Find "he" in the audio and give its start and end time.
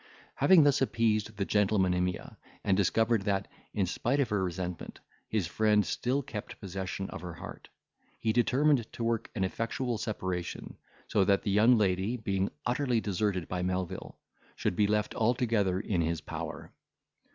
8.17-8.33